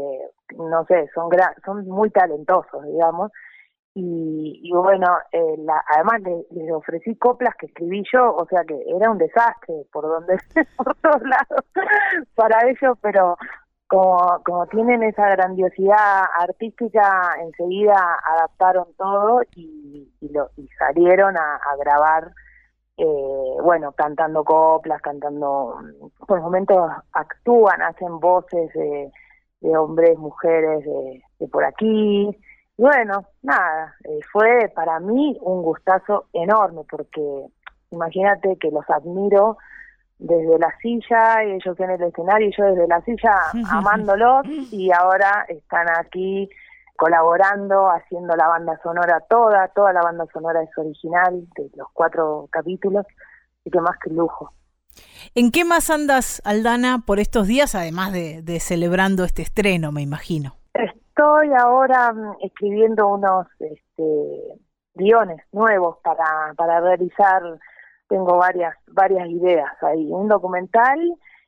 no 0.57 0.85
sé, 0.87 1.09
son 1.15 1.31
son 1.65 1.87
muy 1.87 2.11
talentosos, 2.11 2.85
digamos. 2.85 3.31
Y, 3.95 4.61
y 4.63 4.73
bueno, 4.73 5.07
eh, 5.33 5.57
la, 5.59 5.83
además 5.89 6.21
les, 6.51 6.73
ofrecí 6.73 7.17
coplas 7.17 7.55
que 7.57 7.67
escribí 7.67 8.05
yo, 8.13 8.35
o 8.35 8.47
sea 8.47 8.63
que 8.65 8.81
era 8.87 9.11
un 9.11 9.19
desastre 9.19 9.75
por 9.93 10.05
donde, 10.05 10.37
por 10.77 10.95
todos 10.97 11.23
lados 11.23 11.65
para 12.37 12.69
ellos, 12.69 12.97
pero 13.03 13.37
como, 13.91 14.41
como 14.45 14.67
tienen 14.69 15.03
esa 15.03 15.29
grandiosidad 15.31 16.23
artística, 16.39 17.35
enseguida 17.43 17.97
adaptaron 18.25 18.87
todo 18.97 19.43
y, 19.57 20.09
lo, 20.33 20.49
y 20.57 20.69
salieron 20.79 21.37
a, 21.37 21.59
grabar, 21.77 22.33
eh, 22.97 23.57
bueno, 23.65 23.91
cantando 23.91 24.45
coplas, 24.45 25.03
cantando, 25.03 25.75
por 26.25 26.41
momentos 26.41 26.89
actúan, 27.13 27.83
hacen 27.83 28.21
voces. 28.21 28.71
De 29.61 29.77
hombres, 29.77 30.17
mujeres 30.17 30.83
de, 30.87 31.49
por 31.49 31.65
aquí. 31.65 32.31
Y 32.31 32.37
bueno, 32.79 33.27
nada, 33.43 33.95
eh, 34.05 34.21
fue 34.33 34.73
para 34.75 34.99
mí 35.01 35.37
un 35.43 35.63
gustazo 35.63 36.29
enorme 36.33 36.81
porque 36.89 37.45
imagínate 37.91 38.57
que 38.57 38.71
los 38.71 38.89
admiro 38.89 39.59
desde 40.21 40.59
la 40.59 40.73
silla, 40.81 41.45
y 41.45 41.53
ellos 41.53 41.81
en 41.81 41.91
el 41.91 42.03
escenario 42.03 42.49
y 42.49 42.57
yo 42.57 42.65
desde 42.65 42.87
la 42.87 43.01
silla 43.03 43.39
amándolos 43.71 44.47
y 44.71 44.91
ahora 44.93 45.47
están 45.49 45.87
aquí 45.99 46.49
colaborando, 46.97 47.89
haciendo 47.89 48.37
la 48.37 48.47
banda 48.47 48.79
sonora 48.83 49.21
toda, 49.29 49.69
toda 49.69 49.93
la 49.95 50.03
banda 50.03 50.27
sonora 50.33 50.63
es 50.63 50.71
original 50.77 51.49
de 51.57 51.71
los 51.75 51.89
cuatro 51.95 52.47
capítulos, 52.53 53.07
y 53.65 53.71
que 53.71 53.81
más 53.81 53.97
que 54.05 54.11
lujo. 54.11 54.53
¿En 55.35 55.51
qué 55.51 55.65
más 55.65 55.89
andas, 55.89 56.43
Aldana, 56.45 57.03
por 57.07 57.19
estos 57.19 57.47
días, 57.47 57.75
además 57.75 58.13
de, 58.13 58.61
celebrando 58.61 59.25
este 59.25 59.43
estreno, 59.43 59.93
me 59.93 60.03
imagino? 60.03 60.57
Estoy 60.75 61.53
ahora 61.59 62.13
mm, 62.13 62.37
escribiendo 62.43 63.09
unos 63.09 63.47
este, 63.59 64.61
guiones 64.95 65.41
nuevos 65.53 65.99
para, 66.03 66.53
para 66.57 66.81
realizar, 66.81 67.43
tengo 68.11 68.37
varias, 68.37 68.75
varias 68.89 69.31
ideas 69.31 69.71
ahí, 69.83 70.09
un 70.11 70.29
documental 70.29 70.99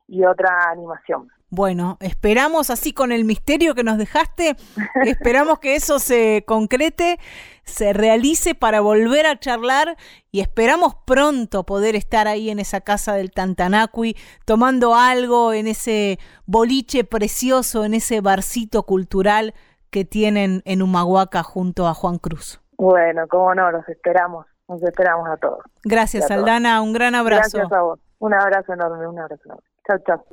y 0.06 0.24
otra 0.24 0.70
animación. 0.70 1.28
Bueno, 1.50 1.98
esperamos 2.00 2.70
así 2.70 2.94
con 2.94 3.12
el 3.12 3.26
misterio 3.26 3.74
que 3.74 3.84
nos 3.84 3.98
dejaste, 3.98 4.56
esperamos 5.04 5.58
que 5.58 5.74
eso 5.74 5.98
se 5.98 6.44
concrete, 6.46 7.18
se 7.64 7.92
realice 7.92 8.54
para 8.54 8.80
volver 8.80 9.26
a 9.26 9.38
charlar 9.38 9.96
y 10.30 10.40
esperamos 10.40 10.94
pronto 11.04 11.64
poder 11.64 11.94
estar 11.94 12.26
ahí 12.26 12.48
en 12.48 12.58
esa 12.58 12.80
casa 12.80 13.14
del 13.14 13.32
Tantanacui 13.32 14.16
tomando 14.46 14.94
algo 14.94 15.52
en 15.52 15.66
ese 15.66 16.18
boliche 16.46 17.04
precioso, 17.04 17.84
en 17.84 17.94
ese 17.94 18.22
barcito 18.22 18.84
cultural 18.84 19.52
que 19.90 20.06
tienen 20.06 20.62
en 20.64 20.80
Humahuaca 20.80 21.42
junto 21.42 21.86
a 21.86 21.92
Juan 21.92 22.16
Cruz. 22.16 22.62
Bueno, 22.78 23.28
cómo 23.28 23.54
no, 23.54 23.70
los 23.70 23.86
esperamos, 23.88 24.46
nos 24.72 24.82
esperamos 24.82 25.28
a 25.28 25.36
todos. 25.36 25.60
Gracias, 25.84 26.30
Aldana, 26.30 26.80
un 26.80 26.92
gran 26.92 27.14
abrazo. 27.14 27.58
Gracias 27.58 27.72
a 27.72 27.82
vos, 27.82 28.00
un 28.18 28.34
abrazo 28.34 28.72
enorme, 28.72 29.06
un 29.06 29.18
abrazo 29.18 29.42
enorme. 29.44 29.62
Chao, 29.86 29.98
chao. 30.06 30.24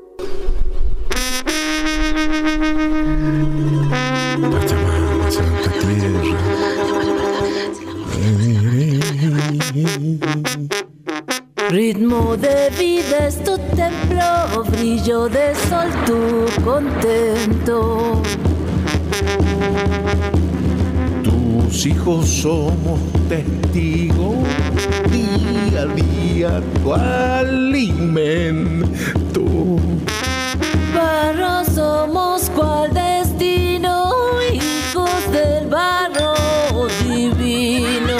Ritmo 11.69 12.35
de 12.37 12.69
vida 12.79 13.27
es 13.27 13.43
tu 13.43 13.57
templo, 13.75 14.63
brillo 14.71 15.29
de 15.29 15.53
sol 15.55 15.89
tu 16.05 16.63
contento. 16.63 18.21
Tus 21.79 21.87
hijos 21.87 22.27
somos 22.27 22.99
testigos 23.29 24.35
día 25.09 25.83
a 25.83 25.85
día 25.85 26.61
tu 26.83 26.93
alimento. 26.93 28.19
Barro 30.93 31.63
somos 31.73 32.49
cual 32.49 32.93
destino, 32.93 34.11
hijos 34.51 35.31
del 35.31 35.67
barro 35.69 36.33
divino. 37.07 38.17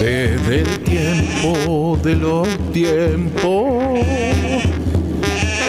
Desde 0.00 0.60
el 0.60 0.78
tiempo 0.84 1.98
de 2.02 2.16
los 2.16 2.48
tiempos, 2.72 4.00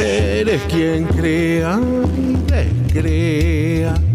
eres 0.01 0.61
quien 0.69 1.03
crea 1.03 1.81
y 2.17 2.37
descrea 2.49 4.12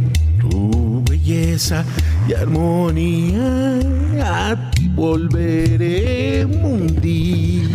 y 2.29 2.35
armonía. 2.35 3.81
A 4.23 4.71
ti 4.71 4.89
volveremos 4.95 6.63
un 6.63 7.01
día. 7.01 7.69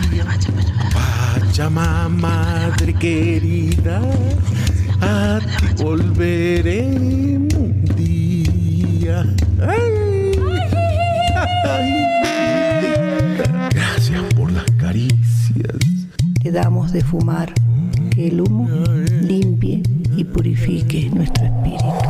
Pachamama, 0.94 2.08
madre 2.08 2.94
querida, 2.94 4.00
a 5.02 5.40
ti 5.40 5.84
volveremos 5.84 7.54
un 7.56 7.84
día. 7.98 9.26
Gracias 13.70 14.24
por 14.36 14.50
las 14.54 14.72
caricias. 14.78 15.76
Le 16.42 16.52
damos 16.52 16.94
de 16.94 17.02
fumar, 17.02 17.54
que 18.12 18.30
el 18.30 18.40
humo 18.40 18.70
limpie 19.22 19.84
y 20.16 20.24
purifique 20.24 21.10
nuestro 21.14 21.44
espíritu. 21.46 22.03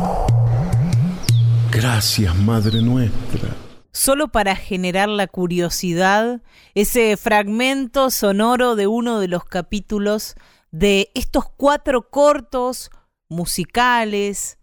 Gracias, 1.84 2.34
Madre 2.34 2.80
nuestra. 2.80 3.54
Solo 3.92 4.28
para 4.28 4.56
generar 4.56 5.10
la 5.10 5.26
curiosidad, 5.26 6.40
ese 6.74 7.18
fragmento 7.18 8.08
sonoro 8.08 8.74
de 8.74 8.86
uno 8.86 9.20
de 9.20 9.28
los 9.28 9.44
capítulos 9.44 10.34
de 10.70 11.10
estos 11.14 11.44
cuatro 11.44 12.08
cortos 12.08 12.90
musicales, 13.28 14.56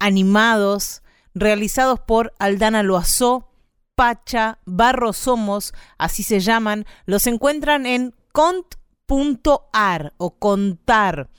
animados, 0.00 1.04
realizados 1.32 2.00
por 2.00 2.34
Aldana 2.40 2.82
Loazó, 2.82 3.52
Pacha, 3.94 4.58
Barro 4.64 5.12
Somos, 5.12 5.74
así 5.96 6.24
se 6.24 6.40
llaman, 6.40 6.86
los 7.06 7.28
encuentran 7.28 7.86
en 7.86 8.16
cont.ar 8.32 10.12
o 10.16 10.38
contar 10.40 11.30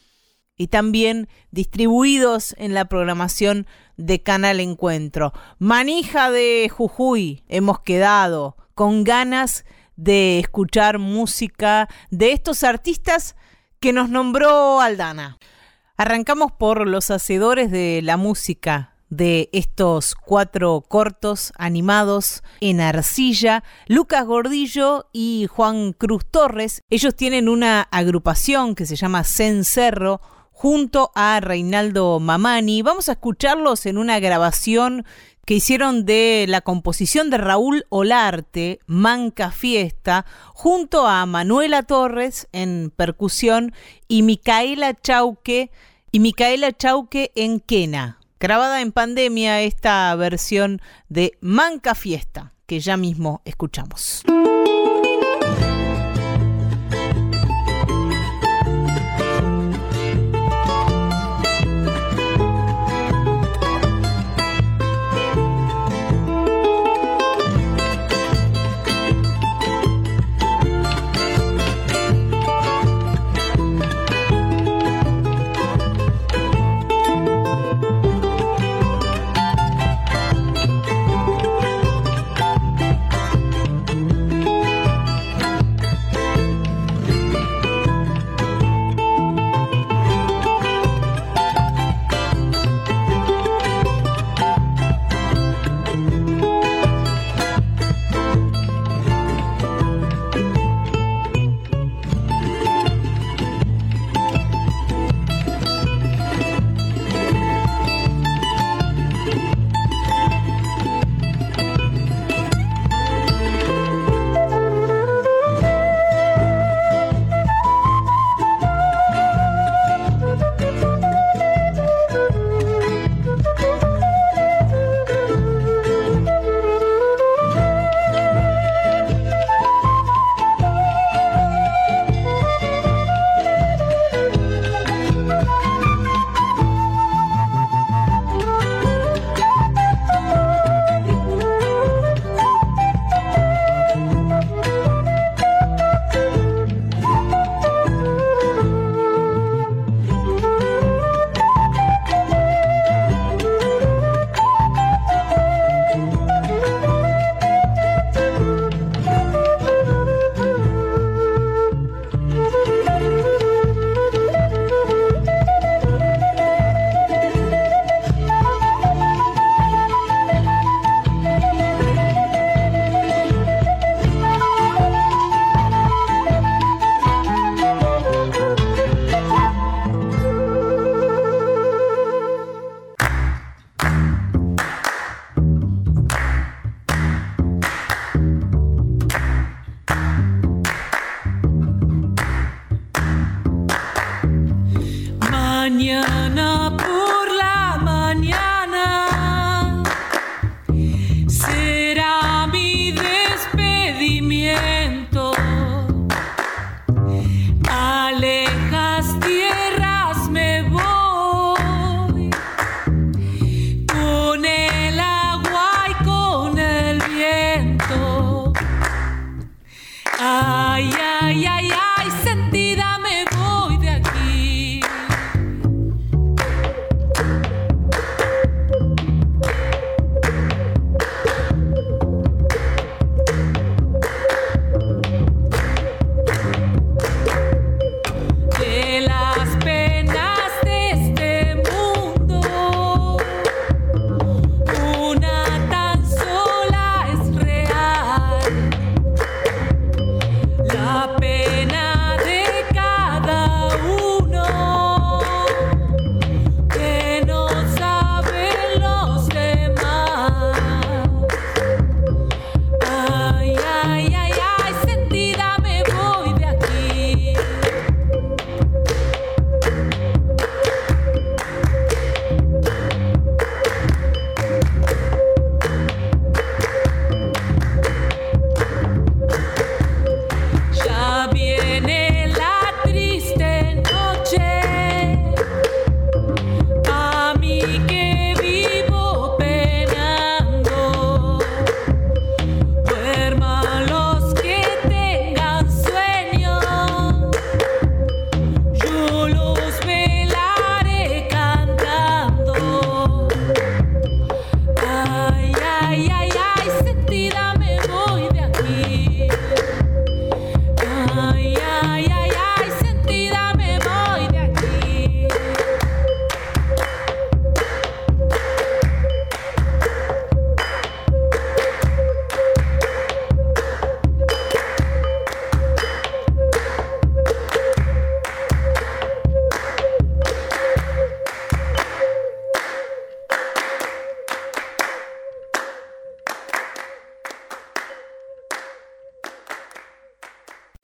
y 0.57 0.67
también 0.67 1.27
distribuidos 1.51 2.55
en 2.57 2.73
la 2.73 2.85
programación 2.85 3.67
de 3.97 4.21
Canal 4.21 4.59
Encuentro. 4.59 5.33
Manija 5.59 6.31
de 6.31 6.69
Jujuy, 6.69 7.43
hemos 7.47 7.79
quedado 7.79 8.57
con 8.73 9.03
ganas 9.03 9.65
de 9.95 10.39
escuchar 10.39 10.99
música 10.99 11.87
de 12.11 12.31
estos 12.31 12.63
artistas 12.63 13.35
que 13.79 13.93
nos 13.93 14.09
nombró 14.09 14.81
Aldana. 14.81 15.37
Arrancamos 15.97 16.51
por 16.51 16.87
los 16.87 17.09
hacedores 17.09 17.71
de 17.71 18.01
la 18.03 18.17
música 18.17 18.95
de 19.09 19.49
estos 19.53 20.15
cuatro 20.15 20.81
cortos 20.81 21.53
animados 21.57 22.43
en 22.59 22.81
arcilla, 22.81 23.63
Lucas 23.87 24.25
Gordillo 24.25 25.07
y 25.13 25.47
Juan 25.49 25.93
Cruz 25.93 26.25
Torres. 26.29 26.81
Ellos 26.89 27.15
tienen 27.15 27.47
una 27.47 27.81
agrupación 27.81 28.75
que 28.75 28.85
se 28.85 28.95
llama 28.95 29.23
Cencerro 29.23 30.19
junto 30.55 31.11
a 31.15 31.41
Reinaldo 31.41 32.19
Mamani. 32.21 32.81
Vamos 32.81 33.09
a 33.09 33.11
escucharlos 33.11 33.85
en 33.85 33.97
una 33.97 34.19
grabación 34.19 35.05
que 35.45 35.53
hicieron 35.53 36.05
de 36.05 36.45
la 36.47 36.61
composición 36.61 37.29
de 37.29 37.37
Raúl 37.37 37.85
Olarte, 37.89 38.79
Manca 38.87 39.51
Fiesta, 39.51 40.25
junto 40.53 41.05
a 41.05 41.25
Manuela 41.25 41.83
Torres 41.83 42.47
en 42.53 42.91
percusión 42.95 43.73
y 44.07 44.23
Micaela 44.23 44.93
Chauque 44.95 45.71
y 46.11 46.19
Micaela 46.19 46.71
Chauque 46.71 47.31
en 47.35 47.59
quena. 47.59 48.19
Grabada 48.39 48.81
en 48.81 48.93
pandemia 48.93 49.61
esta 49.61 50.15
versión 50.15 50.81
de 51.09 51.37
Manca 51.41 51.95
Fiesta, 51.95 52.53
que 52.65 52.79
ya 52.79 52.95
mismo 52.95 53.41
escuchamos. 53.43 54.23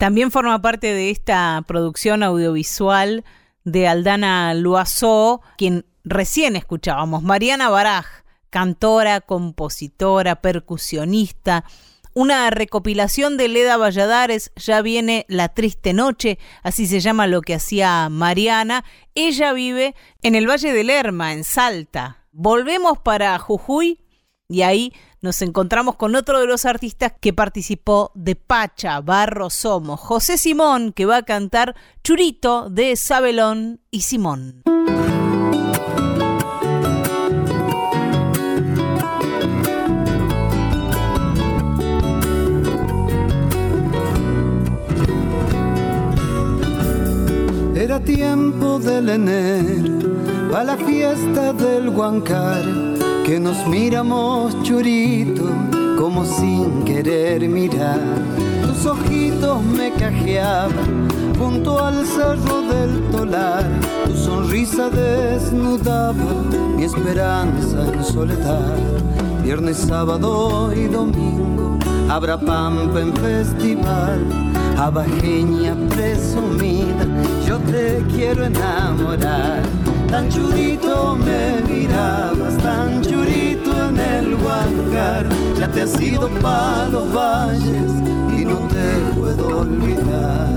También 0.01 0.31
forma 0.31 0.59
parte 0.63 0.95
de 0.95 1.11
esta 1.11 1.63
producción 1.67 2.23
audiovisual 2.23 3.23
de 3.65 3.87
Aldana 3.87 4.51
Loiseau, 4.55 5.41
quien 5.59 5.85
recién 6.03 6.55
escuchábamos, 6.55 7.21
Mariana 7.21 7.69
Baraj, 7.69 8.07
cantora, 8.49 9.21
compositora, 9.21 10.41
percusionista, 10.41 11.65
una 12.15 12.49
recopilación 12.49 13.37
de 13.37 13.49
Leda 13.49 13.77
Valladares, 13.77 14.51
ya 14.55 14.81
viene 14.81 15.27
La 15.29 15.49
Triste 15.49 15.93
Noche, 15.93 16.39
así 16.63 16.87
se 16.87 16.99
llama 16.99 17.27
lo 17.27 17.43
que 17.43 17.53
hacía 17.53 18.09
Mariana. 18.09 18.83
Ella 19.13 19.53
vive 19.53 19.93
en 20.23 20.33
el 20.33 20.49
Valle 20.49 20.73
del 20.73 20.87
Lerma, 20.87 21.31
en 21.31 21.43
Salta. 21.43 22.25
Volvemos 22.31 22.97
para 22.97 23.37
Jujuy 23.37 23.99
y 24.51 24.63
ahí 24.63 24.93
nos 25.21 25.41
encontramos 25.41 25.95
con 25.95 26.13
otro 26.15 26.39
de 26.39 26.45
los 26.45 26.65
artistas 26.65 27.13
que 27.19 27.31
participó 27.31 28.11
de 28.15 28.35
Pacha, 28.35 28.99
Barro 28.99 29.49
Somos, 29.49 29.99
José 29.99 30.37
Simón, 30.37 30.91
que 30.91 31.05
va 31.05 31.17
a 31.17 31.23
cantar 31.23 31.73
Churito 32.03 32.69
de 32.69 32.97
Sabelón 32.97 33.79
y 33.91 34.01
Simón. 34.01 34.63
Era 47.73 47.99
tiempo 47.99 48.79
del 48.79 49.09
enero, 49.09 50.51
para 50.51 50.63
la 50.63 50.77
fiesta 50.77 51.53
del 51.53 51.89
Huancar, 51.89 52.63
que 53.31 53.39
nos 53.39 53.65
miramos 53.65 54.61
churito, 54.61 55.45
como 55.97 56.25
sin 56.25 56.83
querer 56.83 57.47
mirar. 57.47 58.01
Tus 58.61 58.85
ojitos 58.85 59.63
me 59.63 59.89
cajeaban 59.93 61.07
junto 61.39 61.79
al 61.79 62.05
cerro 62.05 62.61
del 62.63 63.09
tolar, 63.09 63.63
tu 64.05 64.17
sonrisa 64.17 64.89
desnudaba 64.89 66.13
mi 66.75 66.83
esperanza 66.83 67.93
en 67.93 68.03
soledad. 68.03 68.75
Viernes, 69.41 69.77
sábado 69.77 70.73
y 70.73 70.87
domingo, 70.87 71.79
habrá 72.09 72.37
pampa 72.37 72.99
en 72.99 73.13
festival 73.13 74.25
abajeña 74.77 75.73
presumida, 75.87 77.07
yo 77.47 77.59
te 77.59 78.03
quiero 78.13 78.43
enamorar. 78.43 79.61
Tan 80.11 80.29
churito 80.29 81.15
me 81.15 81.61
mirabas, 81.73 82.57
tan 82.57 83.01
churito 83.01 83.71
en 83.87 83.97
el 83.97 84.35
Huancar, 84.35 85.25
ya 85.57 85.71
te 85.71 85.83
has 85.83 85.99
ido 86.01 86.29
para 86.41 86.89
los 86.89 87.13
valles 87.13 87.91
y 88.37 88.45
no 88.45 88.57
te 88.67 89.19
puedo 89.19 89.59
olvidar. 89.61 90.51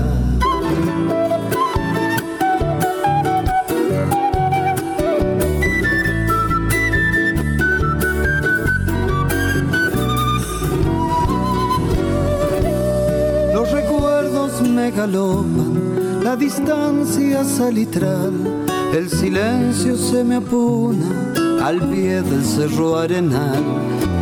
me 14.75 14.91
galopan, 14.91 16.23
la 16.23 16.35
distancia 16.35 17.43
salitral, 17.43 18.64
el 18.93 19.09
silencio 19.09 19.95
se 19.95 20.23
me 20.23 20.35
apuna 20.35 21.33
al 21.63 21.81
pie 21.89 22.21
del 22.21 22.43
cerro 22.43 22.97
arenal. 22.97 23.63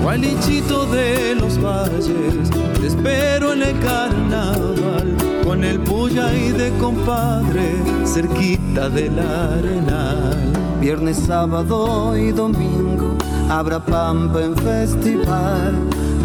Gualichito 0.02 0.86
de 0.88 1.36
los 1.36 1.62
valles, 1.62 2.50
te 2.80 2.88
espero 2.88 3.54
en 3.54 3.64
el 3.64 3.80
carnaval, 3.80 5.16
con 5.44 5.64
el 5.64 5.80
puya 5.80 6.34
y 6.34 6.52
de 6.52 6.72
compadre, 6.80 7.76
cerquita 8.06 8.90
del 8.90 9.18
arenal. 9.20 10.38
Viernes, 10.80 11.18
sábado 11.18 12.18
y 12.18 12.32
domingo, 12.32 13.18
habrá 13.50 13.80
pampa 13.80 14.42
en 14.42 14.56
festival, 14.56 15.76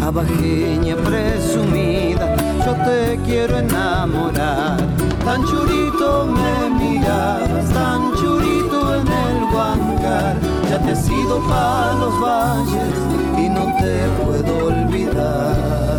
abajeña 0.01 0.95
presumida 0.97 2.35
yo 2.65 2.73
te 2.83 3.19
quiero 3.25 3.57
enamorar 3.57 4.77
tan 5.29 5.45
churito 5.45 6.25
me 6.25 6.69
mirabas, 6.79 7.69
tan 7.71 8.01
churito 8.15 8.95
en 8.95 9.07
el 9.07 9.37
Huancar, 9.53 10.35
ya 10.67 10.79
te 10.79 10.91
he 10.93 10.95
sido 10.95 11.39
para 11.47 11.93
los 12.01 12.19
valles 12.19 12.95
y 13.37 13.47
no 13.47 13.65
te 13.79 13.93
puedo 14.23 14.65
olvidar. 14.65 15.98